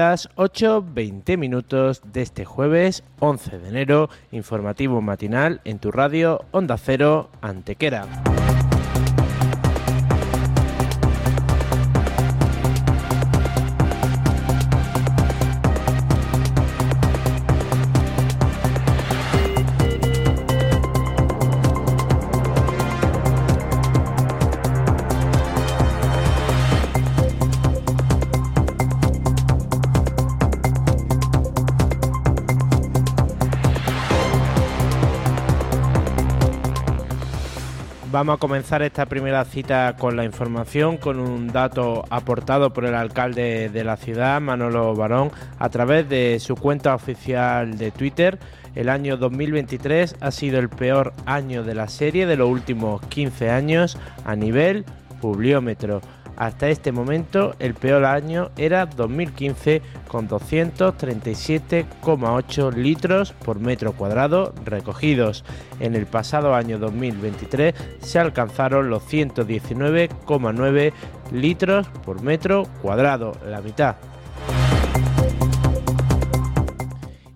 [0.00, 6.78] días, 8.20 minutos de este jueves 11 de enero, informativo matinal en tu radio Onda
[6.78, 8.06] Cero Antequera.
[38.20, 42.94] Vamos a comenzar esta primera cita con la información, con un dato aportado por el
[42.94, 48.38] alcalde de la ciudad, Manolo Barón, a través de su cuenta oficial de Twitter.
[48.74, 53.48] El año 2023 ha sido el peor año de la serie de los últimos 15
[53.48, 53.96] años
[54.26, 54.84] a nivel
[55.22, 56.02] publiómetro.
[56.40, 65.44] Hasta este momento el peor año era 2015 con 237,8 litros por metro cuadrado recogidos.
[65.80, 70.92] En el pasado año 2023 se alcanzaron los 119,9
[71.30, 73.96] litros por metro cuadrado, la mitad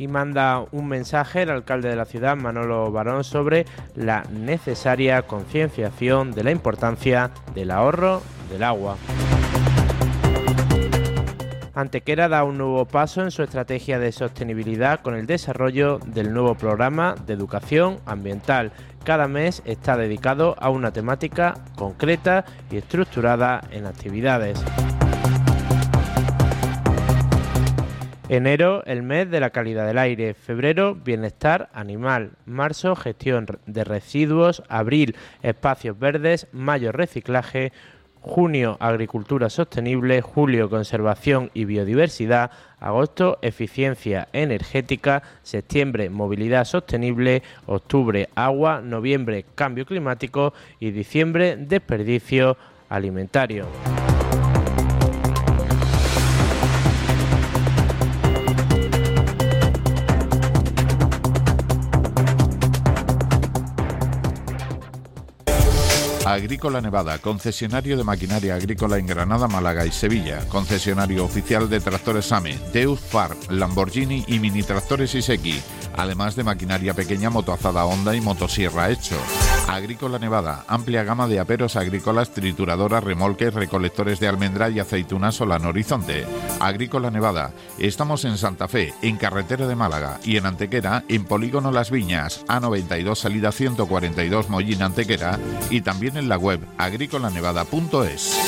[0.00, 6.32] y manda un mensaje el alcalde de la ciudad, Manolo Barón, sobre la necesaria concienciación
[6.32, 8.96] de la importancia del ahorro del agua.
[11.74, 16.54] Antequera da un nuevo paso en su estrategia de sostenibilidad con el desarrollo del nuevo
[16.54, 18.72] programa de educación ambiental.
[19.04, 24.64] Cada mes está dedicado a una temática concreta y estructurada en actividades.
[28.32, 30.34] Enero, el mes de la calidad del aire.
[30.34, 32.30] Febrero, bienestar animal.
[32.46, 34.62] Marzo, gestión de residuos.
[34.68, 36.46] Abril, espacios verdes.
[36.52, 37.72] Mayo, reciclaje.
[38.20, 40.20] Junio, agricultura sostenible.
[40.20, 42.52] Julio, conservación y biodiversidad.
[42.78, 45.24] Agosto, eficiencia energética.
[45.42, 47.42] Septiembre, movilidad sostenible.
[47.66, 48.80] Octubre, agua.
[48.80, 50.54] Noviembre, cambio climático.
[50.78, 52.56] Y diciembre, desperdicio
[52.90, 53.66] alimentario.
[66.40, 72.24] Agrícola Nevada, concesionario de maquinaria agrícola en Granada, Málaga y Sevilla, concesionario oficial de tractores
[72.24, 75.60] SAME, Deus Farm, Lamborghini y mini tractores Iseki,
[75.98, 79.16] además de maquinaria pequeña, motoazada Honda y motosierra Hecho.
[79.70, 85.68] Agrícola Nevada, amplia gama de aperos agrícolas, trituradoras, remolques, recolectores de almendra y aceitunas Solano
[85.68, 86.26] Horizonte.
[86.58, 91.70] Agrícola Nevada, estamos en Santa Fe, en carretera de Málaga y en Antequera, en Polígono
[91.70, 95.38] Las Viñas, A92 salida 142 Mollín Antequera
[95.70, 98.40] y también en la web agrícolanevada.es.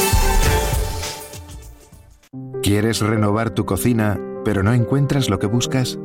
[2.65, 6.00] ¿Quieres renovar tu cocina, pero no encuentras lo que buscas?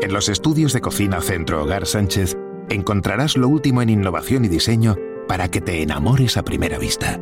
[0.00, 2.38] En los estudios de cocina Centro Hogar Sánchez
[2.68, 4.96] encontrarás lo último en innovación y diseño
[5.28, 7.20] para que te enamores a primera vista.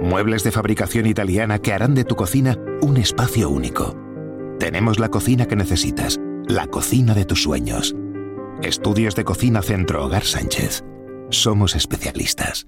[0.00, 3.96] Muebles de fabricación italiana que harán de tu cocina un espacio único.
[4.58, 7.94] Tenemos la cocina que necesitas, la cocina de tus sueños.
[8.62, 10.84] Estudios de cocina Centro Hogar Sánchez.
[11.30, 12.66] Somos especialistas.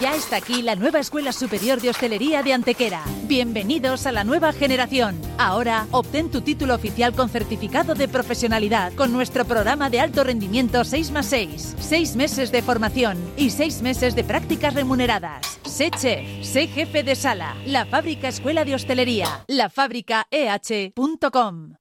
[0.00, 3.02] Ya está aquí la nueva Escuela Superior de Hostelería de Antequera.
[3.22, 5.18] Bienvenidos a la nueva generación.
[5.38, 10.84] Ahora obtén tu título oficial con certificado de profesionalidad con nuestro programa de alto rendimiento
[10.84, 11.76] 6 más 6.
[11.78, 15.58] 6 meses de formación y 6 meses de prácticas remuneradas.
[15.64, 17.56] Sé chef, sé jefe de sala.
[17.64, 19.44] La Fábrica Escuela de Hostelería.
[19.46, 21.72] lafábricaeh.com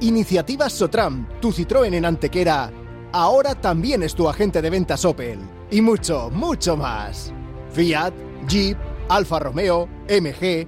[0.00, 2.70] Iniciativas Sotram, tu Citroën en Antequera.
[3.12, 7.32] Ahora también es tu agente de ventas Opel y mucho, mucho más.
[7.72, 8.12] Fiat,
[8.48, 8.76] Jeep,
[9.08, 10.66] Alfa Romeo, MG.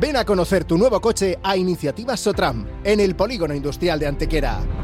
[0.00, 4.77] Ven a conocer tu nuevo coche a Iniciativas Sotram en el Polígono Industrial de Antequera.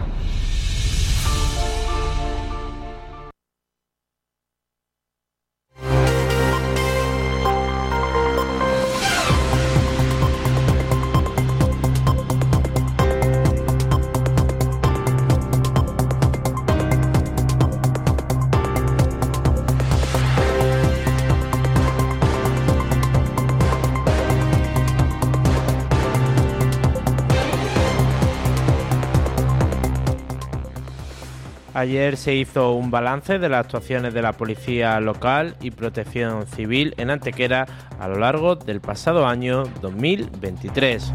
[31.74, 36.94] Ayer se hizo un balance de las actuaciones de la Policía Local y Protección Civil
[36.98, 37.66] en Antequera
[37.98, 41.10] a lo largo del pasado año 2023.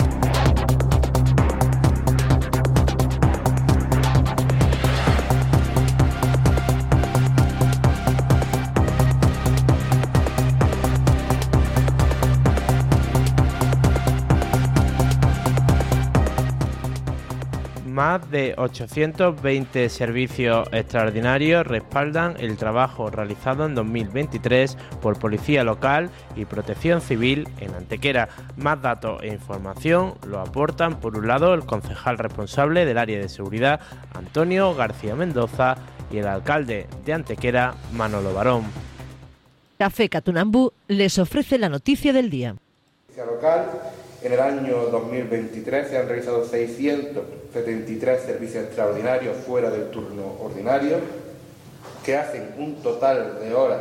[18.19, 26.44] Más de 820 servicios extraordinarios respaldan el trabajo realizado en 2023 por Policía Local y
[26.44, 28.27] Protección Civil en Antequera.
[28.57, 33.30] Más datos e información lo aportan, por un lado, el concejal responsable del área de
[33.30, 33.80] seguridad,
[34.13, 35.77] Antonio García Mendoza,
[36.12, 38.63] y el alcalde de Antequera, Manolo Barón.
[39.77, 42.56] Café Catunambú les ofrece la noticia del día.
[43.16, 43.69] Local
[44.21, 50.98] en el año 2023 se han realizado 673 servicios extraordinarios fuera del turno ordinario,
[52.04, 53.80] que hacen un total de horas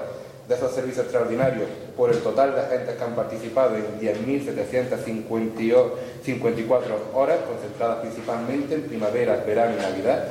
[0.49, 6.81] de esos servicios extraordinarios por el total de agentes que han participado en 10.754
[7.13, 10.29] horas, concentradas principalmente en primavera, verano y Navidad,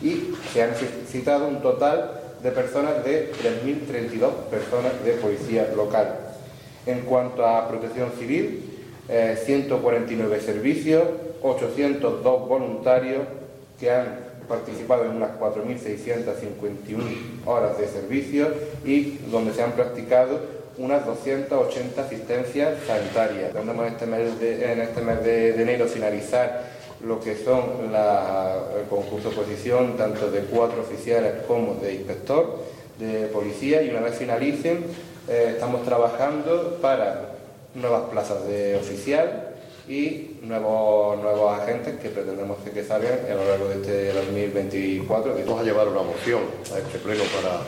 [0.00, 0.70] y se han
[1.06, 2.12] citado un total
[2.42, 6.14] de personas de 3.032 personas de policía local.
[6.86, 8.77] En cuanto a protección civil,
[9.08, 11.02] 149 eh, servicios,
[11.42, 13.22] 802 voluntarios
[13.80, 18.48] que han participado en unas 4.651 horas de servicio
[18.84, 20.40] y donde se han practicado
[20.78, 23.52] unas 280 asistencias sanitarias.
[23.52, 29.30] Tenemos este mes de, en este mes de, enero finalizar lo que son el concurso
[29.30, 32.58] de posición tanto de cuatro oficiales como de inspector
[32.98, 34.84] de policía y una vez finalicen
[35.28, 37.37] eh, estamos trabajando para
[37.80, 39.54] nuevas plazas de oficial
[39.88, 45.34] y nuevos, nuevos agentes que pretendemos que salgan a lo largo de este 2024.
[45.46, 46.42] Vamos a llevar una moción
[46.74, 47.60] a este pleno para,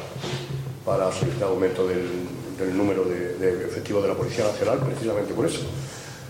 [0.84, 5.60] para solicitar aumento del, número de, efectivos de la Policía Nacional, precisamente por eso,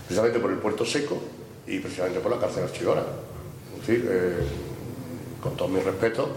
[0.07, 1.21] precisamente por el puerto seco
[1.67, 3.03] y precisamente por la cárcel archivora.
[3.83, 4.35] Es eh,
[5.41, 6.29] con todo mi respeto,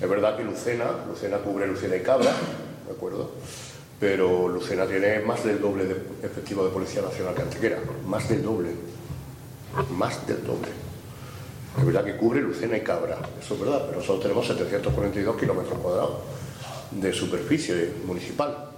[0.00, 2.32] es verdad que Lucena, Lucena cubre Lucena y Cabra,
[2.86, 3.30] ¿de acuerdo?
[4.02, 5.94] Pero Lucena tiene más del doble de
[6.24, 8.70] efectivo de Policía Nacional que Antequera, más del doble,
[9.96, 10.70] más del doble.
[11.78, 15.78] Es verdad que cubre Lucena y Cabra, eso es verdad, pero solo tenemos 742 kilómetros
[15.78, 16.18] cuadrados
[16.90, 18.70] de superficie municipal.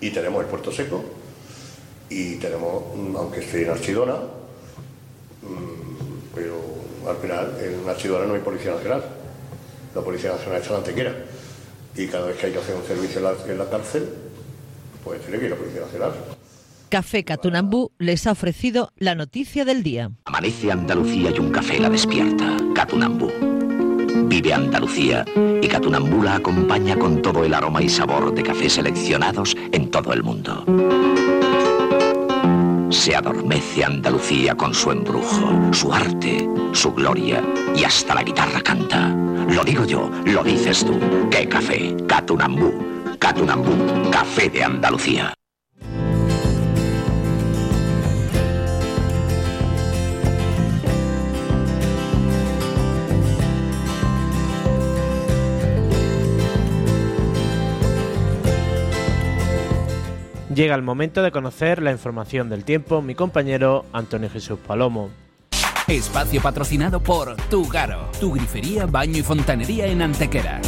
[0.00, 1.04] Y tenemos el Puerto Seco,
[2.10, 2.82] y tenemos,
[3.16, 4.14] aunque esté en Archidona,
[5.42, 6.56] mm, pero
[7.08, 9.04] al final en Archidona no hay Policía Nacional.
[9.94, 11.14] La Policía Nacional está en Antequera
[11.96, 14.08] y cada vez que hay que hacer un servicio en la, cárcel,
[15.04, 16.12] pues tiene que ir a la Policía Nacional.
[16.88, 20.10] Café Catunambú les ha ofrecido la noticia del día.
[20.24, 22.56] Amanece Andalucía y un café la despierta.
[22.74, 23.30] Catunambú.
[24.28, 25.24] Vive Andalucía
[25.60, 30.12] y Catunambú la acompaña con todo el aroma y sabor de cafés seleccionados en todo
[30.12, 30.64] el mundo.
[32.90, 37.42] Se adormece Andalucía con su embrujo, su arte, su gloria
[37.74, 39.08] y hasta la guitarra canta.
[39.48, 40.98] Lo digo yo, lo dices tú.
[41.30, 41.96] ¿Qué café?
[42.06, 42.72] Catunambú.
[43.18, 45.35] Catunambú, café de Andalucía.
[60.56, 65.10] Llega el momento de conocer la información del tiempo, mi compañero Antonio Jesús Palomo.
[65.86, 70.62] Espacio patrocinado por Tugaro, tu grifería, baño y fontanería en Antequera.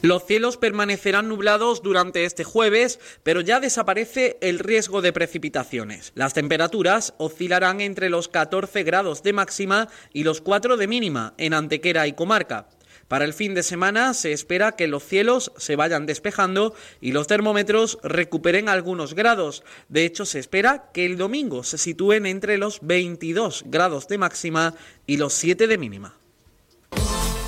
[0.00, 6.12] Los cielos permanecerán nublados durante este jueves, pero ya desaparece el riesgo de precipitaciones.
[6.14, 11.52] Las temperaturas oscilarán entre los 14 grados de máxima y los 4 de mínima en
[11.52, 12.66] Antequera y comarca.
[13.08, 17.26] Para el fin de semana se espera que los cielos se vayan despejando y los
[17.26, 19.62] termómetros recuperen algunos grados.
[19.88, 24.74] De hecho, se espera que el domingo se sitúen entre los 22 grados de máxima
[25.06, 26.14] y los 7 de mínima.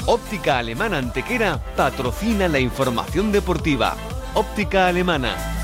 [0.06, 3.96] Óptica Alemana Antequera patrocina la información deportiva.
[4.34, 5.57] Óptica Alemana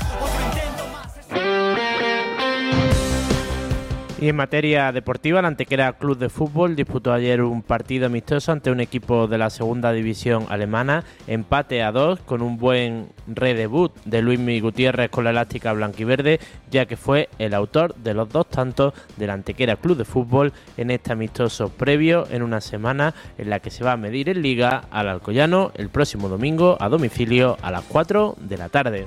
[4.27, 8.79] En materia deportiva, la Antequera Club de Fútbol disputó ayer un partido amistoso ante un
[8.79, 14.39] equipo de la segunda división alemana, empate a dos con un buen redebut de Luis
[14.63, 16.39] Gutiérrez con la elástica blanquiverde,
[16.71, 20.89] ya que fue el autor de los dos tantos del Antequera Club de Fútbol en
[20.89, 24.85] este amistoso previo en una semana en la que se va a medir en Liga
[24.89, 29.05] al Alcoyano el próximo domingo a domicilio a las 4 de la tarde.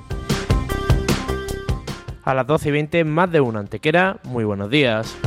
[2.29, 4.17] A las 12 y 20, más de una antequera.
[4.23, 5.17] Muy buenos días.